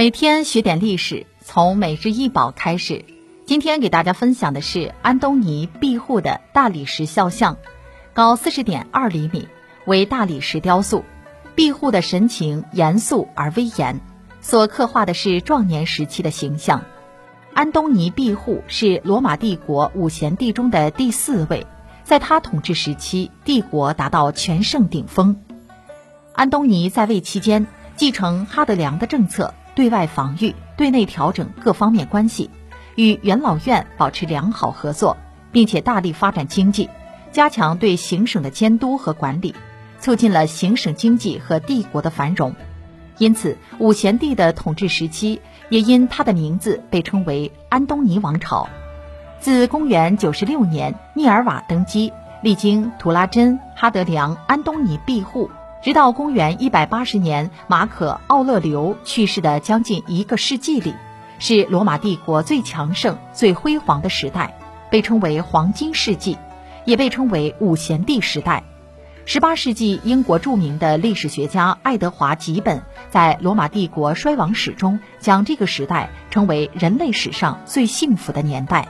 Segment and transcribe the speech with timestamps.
[0.00, 3.04] 每天学点历史，从每日一宝开始。
[3.44, 7.58] 今天给大家分享的是安东尼庇护的大理石肖像，
[8.14, 9.46] 高四十点二厘米，
[9.84, 11.04] 为大理石雕塑。
[11.54, 14.00] 庇护的神情严肃而威严，
[14.40, 16.82] 所刻画的是壮年时期的形象。
[17.52, 21.66] 安东尼庇护是罗马帝国五贤帝中的第四位，
[22.04, 25.38] 在他统治时期，帝国达到全盛顶峰。
[26.32, 29.52] 安东尼在位期间，继承哈德良的政策。
[29.74, 32.50] 对外防御、对内调整各方面关系，
[32.96, 35.16] 与元老院保持良好合作，
[35.52, 36.88] 并且大力发展经济，
[37.32, 39.54] 加强对行省的监督和管理，
[39.98, 42.54] 促进了行省经济和帝国的繁荣。
[43.18, 48.68] 因此，武贤帝的统治时期也因他的名字被称为安东尼王朝。
[49.40, 55.50] 自公元九十六年涅尔瓦登基，历经图拉真、哈德良、安东尼庇护。
[55.82, 60.94] 直到公元一百八十年，马可·奥勒留去世的将近一个世纪里，
[61.38, 64.54] 是罗马帝国最强盛、最辉煌的时代，
[64.90, 66.36] 被称为黄金世纪，
[66.84, 68.62] 也被称为五贤帝时代。
[69.24, 78.86] 十八世纪，英国著名的历史学家爱德华·吉本在《罗马帝国衰亡史》中将这个时代称为人类史上最幸福的年代。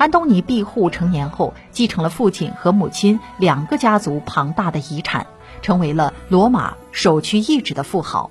[0.00, 5.26] 安东尼庇护成年后，继承了父亲和母亲两个家族庞大的遗产。
[5.60, 8.30] 成为了罗马首屈一指的富豪。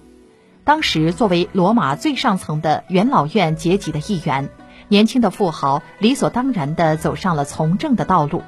[0.63, 4.49] 当时，作为罗马最上层的元老院阶级的一员，
[4.87, 8.41] 年轻的富豪理所当然地走上了从政的道路。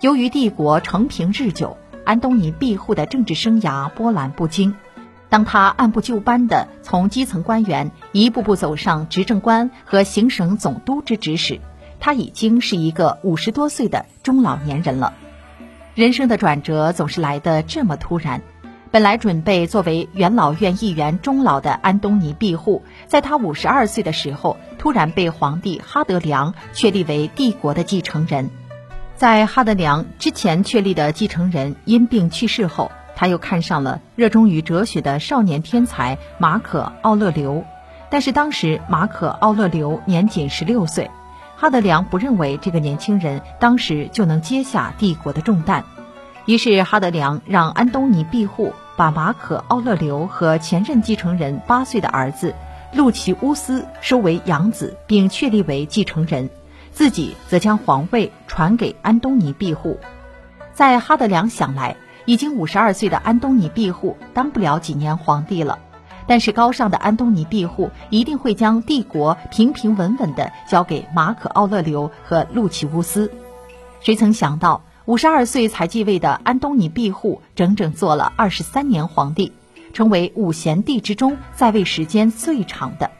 [0.00, 4.74] 由于帝国承平日久，安东尼庇护的政治生涯波澜不惊。
[5.28, 11.60] 当他按部就班地从基层官员一步步走上执政官和行省总督之职时，
[12.00, 15.14] 他已经是一个五十多岁的中老年人了。
[15.94, 18.40] 人生的转折总是来得这么突然。
[18.90, 28.48] 本来准备作为元老院议员终老的安东尼庇护，在他五十二岁的时候，突然被皇帝哈德良确立为帝国的继承人。
[29.14, 37.64] 在哈德良之前确立的继承人因病去世后，他又看上了热衷于哲学的少年天才马可·奥勒留。
[38.08, 41.10] 但是当时马可·奥勒留年仅十六岁。
[41.60, 45.84] 哈德良不认为这个年轻人当时就能接下帝国的重担，
[46.46, 52.54] 于是哈德良让安东尼庇护把马可·奥勒留和前任继承人八岁的儿子
[52.92, 56.48] 路奇乌斯收为养子，并确立为继承人，
[56.92, 59.98] 自己则将皇位传给安东尼庇护。
[60.74, 65.80] 在哈德良想来，已经五十二岁的安东尼庇护当不了几年皇帝了。
[66.28, 73.32] 但是高尚的安东尼庇护一定会将帝国平平稳稳地交给马可·奥勒留和路奇乌斯。
[74.00, 79.52] 谁曾想到，五十二岁才继位的安东尼庇护整整做了二十三年皇帝，
[79.94, 83.10] 成为五贤帝之中在位时间最长的。